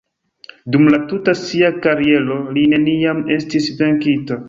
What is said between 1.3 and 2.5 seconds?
sia kariero